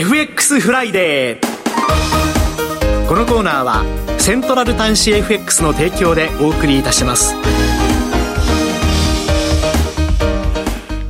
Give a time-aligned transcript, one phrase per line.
[0.00, 3.82] FX フライデーこのコーナーは
[4.20, 7.34] セントラル短資 FX の提供でお送りいたします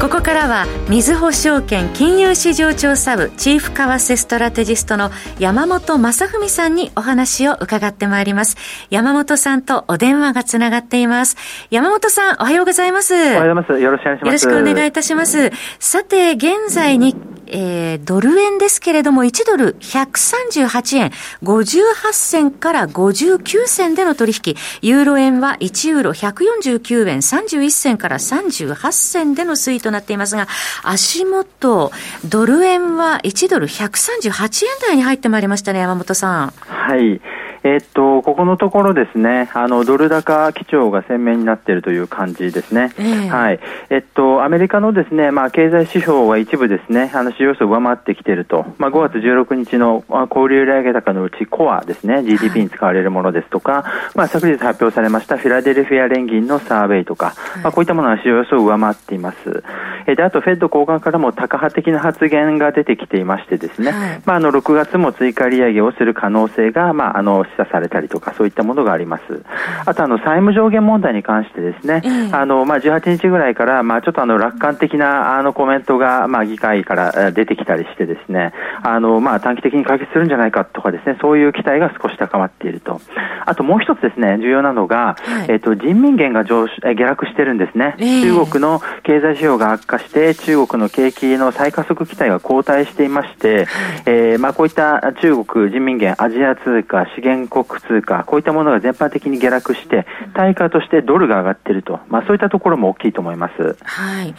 [0.00, 8.56] ここからは、みずほ証券金融市場調査部チーフ為替ストラテジストの山本雅文さんにお話を伺ってまいります。
[8.88, 11.36] 山本さんとお電話がつながっています。
[11.70, 13.14] 山本さん、おはようございます。
[13.14, 13.80] おはようございます。
[13.80, 14.26] よろしくお願いします。
[14.26, 15.52] よろしくお願いいたします。
[15.78, 17.16] さて、現在日
[17.52, 21.10] えー、ドル円ですけれども、1ドル138円
[21.42, 24.56] 58銭から59銭での取引。
[24.82, 30.46] ユーロ円は1ユーロ149円31銭から38銭での推移となっていますが、
[30.82, 31.90] 足元、
[32.24, 36.52] ドル円は1ドル138円台に入ってまいりましたね、山本さん。
[36.66, 37.20] はい。
[37.62, 42.92] えっと、ここのところですね、あの、ドル高基調が鮮明になっているという感じですね。
[42.98, 43.60] えー、はい。
[43.90, 48.64] えっと、アメリカのですね、まあ、経済指標は一部ですね、あの、市場予想を上回ってきていると。
[48.78, 53.84] まあ、5月16日の小売売上高のうちコアですね、GDP に使われるものですとか、
[54.14, 59.62] まあ、昨日発表されましたフィラデルフィア連銀のサーベイとか、まあ、こういったものは市場予想を上回っています。
[60.06, 69.44] えで、あと、フェッド高官からもタカ派的な発言が出てきていましてですね、はい、まあ、あの、6月も追加利上げをする可能性が、まあ、あの、示唆されたりとか、そういったものがあります。
[69.86, 83.00] あとあの債務上限問題に関してですね、あのまあ18日ぐらいからまあちょっとあの楽観的なあのコメントがまあ議会から出てきたりしてですね、あのまあ短期的に解決するんじゃないかとかですね、そういう期待が少し高まっていると。
[83.46, 87.96] あともう一つですね、重要なのが、はい、えっ、と人民元が上下落してるんですね。
[87.98, 93.66] 中国の経済指標が悪化して中国の景気の再加速期待が後退していまして、
[94.06, 103.76] えー、まあこういった中国人民元アジア通貨資源国通貨こういったものが全般的に下落して、対価としてドルが上がっていると、まあ、そういったところも大きいと思います。
[103.82, 104.34] はい。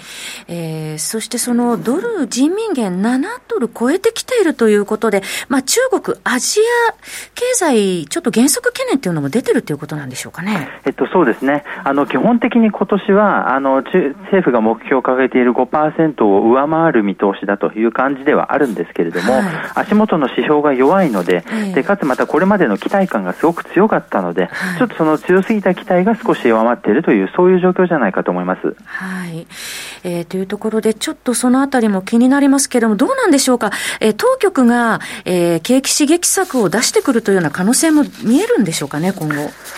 [0.47, 6.93] えー、そしてそのドル人民元7ドル超えてきているということで、まあ、中国、アジア
[7.35, 10.69] 経済、ちょっと減速懸念というのも出てるということなんでしょうかね。
[10.85, 11.63] えっと、そうですね。
[11.83, 19.43] あの、基本的に今年は、あの、政府が目標を掲げている5%を上回る見通しだという感じではあるんですけれども、はい、
[19.75, 28.75] 足元の指標が弱いので、えー、で、かつまたこれまでの期待感がすごく強かったので、はい、ちょっとその強すぎた期待が少し弱まっているという、そういう状況じゃないかと思います。
[28.85, 29.47] はい。
[30.03, 33.71] えー、というところで、ちょっとそのあたりも気になりますけれども、どうなんでしょうか？
[33.99, 39.35] えー、当局が、えー、景気刺激策を出してくるというような可能性も見えるんでしょうかね、今後。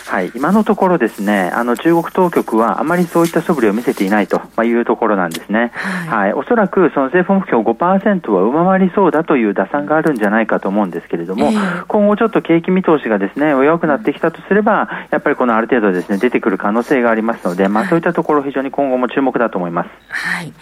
[0.07, 0.31] はい。
[0.35, 5.52] 今のところですね、あの、中国当局はあまりそういった素振りを見せていないというところなんですね。
[5.59, 6.07] はい。
[6.07, 19.89] はい、おそらく、その政府目標5%は上回りそうだという打算があるんじゃないかと思うんですけれども、えー、今後ちょっと景気見通しがですね、弱くなってきたとすれば、やっぱりこのある程度ですね、出てくる可能性がありますので、まあそういったところ非常に今後も注目だと思います。
[20.09, 20.53] はい。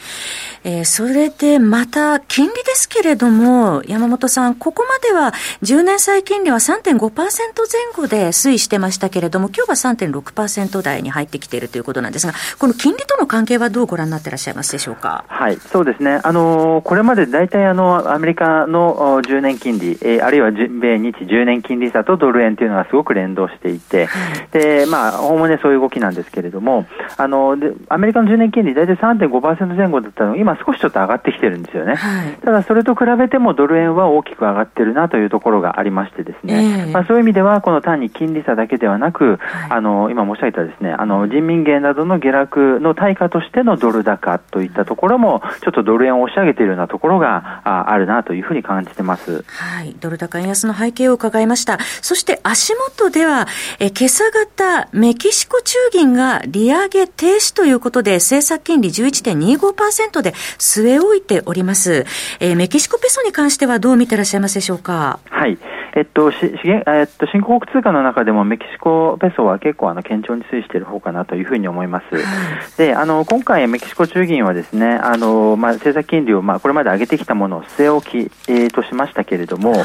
[0.63, 5.33] えー、それでまた金利ですけれども、山本さん、ここまでは
[5.63, 15.25] 10年債金利は3.5%前後で推移してましたけれども、今日は3.6%台に入ってきているということなんですが、この金利との関係はどうご覧になっていらっしゃいますでしょうか？
[15.27, 16.19] はい、そうですね。
[16.23, 26.85] あのー、これまで大体あの、アメリカの10年金利、えー、あるいは米日10年金利差とドル円というのがすごく連動していて、はい、で、まあ、おおむねそういう動きなんですけれども、
[27.17, 31.95] あの、でアメリカの10年金利大体3.5%前後だったのが、今少しちょっと上がってきてるんですよね。
[31.95, 49.43] はい、ただそれと比べてもドル円は大きく上がってるなというところがありましてですね、えー、まあ、そういう意味ではこの単に金利差だけではなく、はい、あの今申し上げたですねあの人民元などの下落の対価としてのドル高といったところもちょっとドル円を押し上げているようなところがああるなというふうに感じてます。
[49.47, 51.79] はい、ドル高円安の背景を伺いました。
[52.01, 53.47] そして足元では
[53.79, 62.05] え今朝方メキシコ中銀が利上げ停止ということで政策金利11.25%で据え置いております。
[62.39, 65.19] えー、メキシコペソに関してはどう見てらっしゃいますでしょうか？
[65.29, 65.57] はい。
[65.93, 72.15] えっと、しえっと、新興国通貨の中でもメキシコペソは結構あの堅調に推移している方かなというふうに思います。
[72.15, 72.23] はい、
[72.77, 79.81] で、あの、今回メキシコ中銀はですね、あの、まあ、政策金利を、まあ、これまで上げてきたものを据え置き、えー、としましたけれども、はい、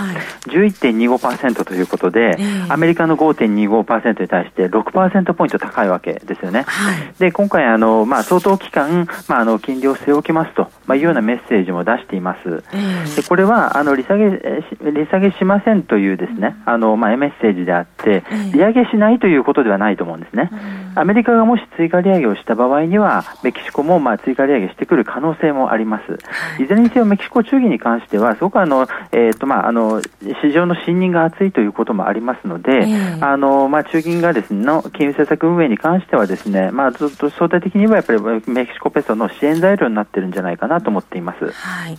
[0.49, 6.63] 11.25%ということで、えー、アメリカの5.25%に対して6%ポイント高いわけですよね。
[6.63, 12.63] はい、で、今回あの、まあ、相当期間、まあ、あの、金利を据え置きますと、まあ、いうようなメッセージも出しています。
[12.73, 18.23] えー、で、これは、あの、利下げ、利下げしませんというですね、あの、まあ、メッセージであって、
[18.53, 20.51] 利上げしないということではないと思うんですね。
[20.97, 26.19] アメリカがもし追加利上げをした場合には、メキシコもまあ追加利上げしてくる可能性もあります。
[26.63, 30.01] いずれにせよメキシコ中銀に関しては、すごくあの、えーとまあ、あの
[30.43, 32.87] 市場の信任が厚いということもありますので、
[33.21, 41.51] あのまあ、中銀がです、ね、の金融政策運営に関してはですね、まあ、ずっと相対的にはやっぱりメキシコペソの支援材料になってるんじゃないかなと思っています。
[41.51, 41.99] はい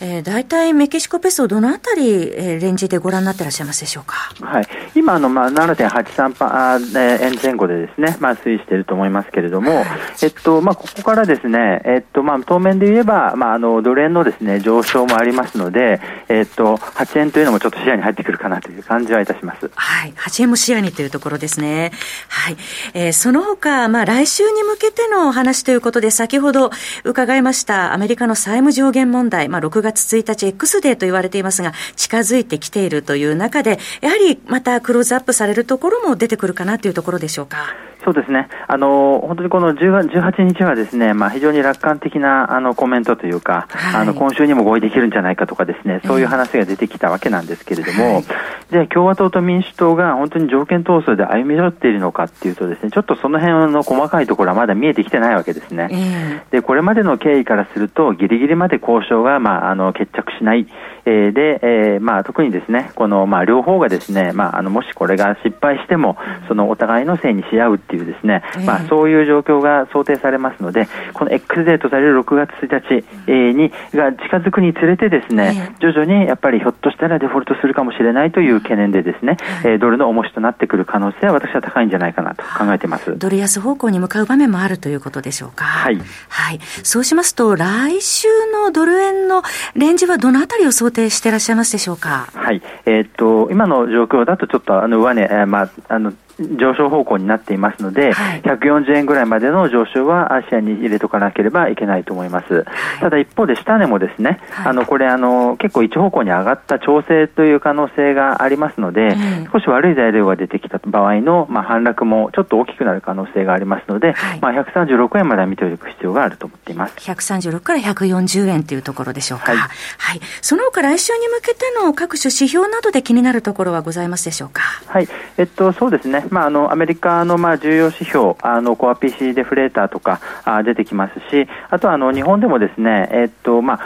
[0.00, 4.14] えー、大体メキシコペソ、どのあたり、えー、レンジでご覧になってらっしゃいますでしょうか？
[4.40, 9.86] はい、今あの、まあ、7.83円前後でですね、まあ、推移していると思いますけれども、はい、
[10.22, 19.70] えっとまあ、ここからですね、えっとまあ、当面で言えば、まあ、あのドル円のですね上昇もありますので、えっと、8円というのもちょっと視野に入ってくるかなという感じはいたします。
[19.74, 21.92] はい、8円も視野にというところですね。
[22.28, 22.56] はい、
[22.94, 26.70] えー、その他、まあ、来週に向けてのお話ということで、先ほど
[27.04, 37.74] 伺いましたアメリカの債務上限問題、まあ、6月1日 X デーと言われていますが、近づいてきているという中で、やはりまたクローズアップされるところも出てくるかなというところでしょうか？
[38.04, 38.48] そうですね。
[38.66, 48.22] あの、本当にこの18日はですね、まあ非常に楽観的なあのコメントというか、はい、あの、今週にも合意できるんじゃないかとかですね、そういう話が出てきたわけなんですけれども、
[48.70, 56.44] はい、共和党と民主党が本当に条件闘争で歩み寄っているのかっていうとですね、ちょっとその辺の細かいところはまだ見えてきてないわけですね。
[56.50, 60.66] で、これまでの経緯からすると、ギリギリまで交渉が、まあ、あの、決着しない。
[61.08, 66.18] えー、で、えー、まあ、特にですね、この、まあ、両方がですね、まあ、あの、もしこれが失敗しても、
[66.48, 83.16] そのお互いのせいにし合うっていうですね、まあ、そういう状況が想定されますので、この X デーとされる6月1日に、が近づくにつれてですね、徐々にやっぱりひょっとしたらデフォルトするかもしれないという懸念でですね、えー、ドルの重しとなってくる可能性は私は高いんじゃないかなと考えています。
[83.18, 85.64] ドル安方向に向かう場面もあるということでしょうか。
[85.64, 85.98] はい。
[86.28, 86.60] はい。
[86.82, 89.42] そうしますと、来週のドル円の
[89.74, 92.28] レンジはどのあたりを想定していらっしゃいますでしょうか？
[92.34, 92.62] はい。
[92.84, 96.12] えー、っと、今の状況だとちょっとあの上値、えー、まあ、あの、
[96.56, 102.54] 上昇方向になっていますので、はい、140円ぐらいまでの上昇はアシアに入れとかなければいけないと思います。
[102.54, 102.64] はい、
[103.00, 109.16] ただ一方で下値もですね、はい、あのこれあの結構一方向に上がった調整という可能性がありますので、
[109.52, 116.96] 少し悪い材料が出てきた場合のまあ反落もちょっと大きくなる可能性がありますので、まあ136円までは見ておく必要があると思っています。
[116.98, 119.52] 136から140円というところでしょうか。
[119.52, 120.20] はい。
[120.40, 124.62] その他来週に向けての各種指標などで気になるところはございますでしょうか？
[124.86, 125.08] はい。
[125.36, 126.26] えっとそうですね。
[126.30, 133.80] まあ、あのアメリカのまあ重要指標、あのコア PC デフレーターとかあ出てきますし、あとはあの日本でもですね、えっとまあ、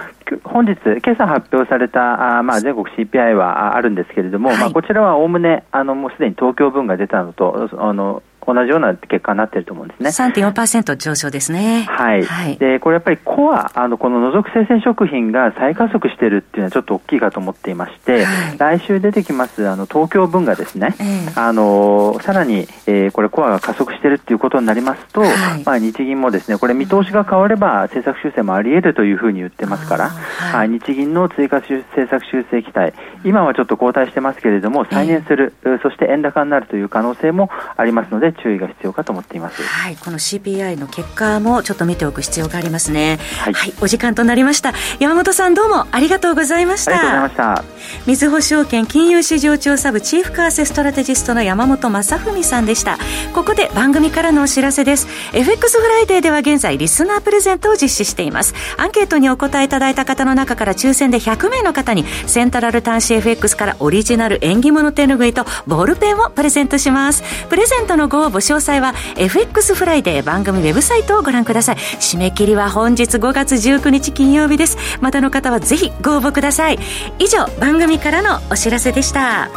[0.44, 10.08] 本日、今朝発表されたあ、まあ、全国 CPI はあるんですけれども、はい、まあ、こちらはおおむねあのもうすでに東京分が出たのとあの同じような結果になっていると思うんですね。
[10.08, 11.86] 3.4%上昇ですね。
[11.88, 12.24] はい。
[12.24, 25.30] はい、で、これやっぱりコア、あの、この除く生鮮食品が再加速しているっていうのはちょっと大きいかと思っていまして、はい、来週出てきます、あの、東京分がですね、えー、あの、さらに、えー、これコアが加速しているっていうことになりますと、はい、
[25.64, 32.92] まあ、日銀もですね、これ見通しが変われば政策修正もあり得るというふうに言ってますから、はい、日銀の追加政策修正期待、
[33.24, 39.62] 今はちょっと後退してますけれども、再燃する、えー、そして円高になるという可能性もありますので、注意が必要かと思っています。
[39.62, 43.18] はい、この CPI の結果もちょっと見ておく必要がありますね。
[43.38, 44.72] はい、はい、お時間となりました。
[44.98, 46.92] 山本さんどうもありがとうございました。
[46.92, 47.64] ありがとうございました。
[48.06, 52.98] みずほ証券金融市場調査部チーフ為替ストラテジストの山本雅文さんでした。
[53.34, 55.06] ここで番組からのお知らせです。
[55.32, 58.54] FX フライデーでは現在リスナープレゼントを実施しています。
[58.78, 67.22] アンケートにお答えいただいた方の中から抽選で100名の方にセントラル短資 FX からオリジナル縁起物手ぬぐいとボールペンをプレゼントします。
[67.48, 71.76] プレゼントのご応募詳細は FX フライデー番組ウェブサイトをご覧ください。
[71.76, 74.76] 締め切りは本日5月19日金曜日です。
[75.00, 76.78] まだの方はぜひご応募ください。
[77.18, 79.50] 以上、番組からのお知らせでした。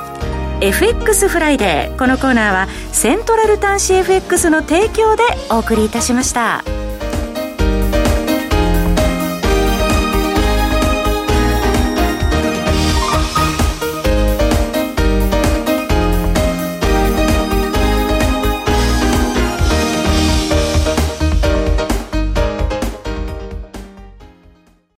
[0.61, 1.97] FX フライデー。
[1.97, 6.84] このコーナーはセントラル短資 FX の提供でお送りいたしました。